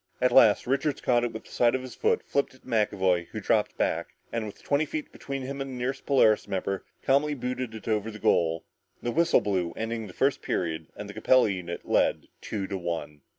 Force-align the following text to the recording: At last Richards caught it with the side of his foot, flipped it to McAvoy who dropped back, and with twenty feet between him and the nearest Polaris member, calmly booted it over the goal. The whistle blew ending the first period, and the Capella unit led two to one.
At 0.19 0.31
last 0.31 0.65
Richards 0.65 0.99
caught 0.99 1.23
it 1.23 1.31
with 1.31 1.43
the 1.43 1.51
side 1.51 1.75
of 1.75 1.83
his 1.83 1.93
foot, 1.93 2.23
flipped 2.23 2.55
it 2.55 2.63
to 2.63 2.67
McAvoy 2.67 3.27
who 3.27 3.39
dropped 3.39 3.77
back, 3.77 4.15
and 4.33 4.47
with 4.47 4.63
twenty 4.63 4.83
feet 4.83 5.11
between 5.11 5.43
him 5.43 5.61
and 5.61 5.69
the 5.69 5.75
nearest 5.77 6.07
Polaris 6.07 6.47
member, 6.47 6.83
calmly 7.03 7.35
booted 7.35 7.75
it 7.75 7.87
over 7.87 8.09
the 8.09 8.17
goal. 8.17 8.63
The 9.03 9.11
whistle 9.11 9.41
blew 9.41 9.73
ending 9.73 10.07
the 10.07 10.13
first 10.13 10.41
period, 10.41 10.87
and 10.95 11.07
the 11.07 11.13
Capella 11.13 11.49
unit 11.51 11.87
led 11.87 12.29
two 12.41 12.65
to 12.65 12.79
one. 12.79 13.21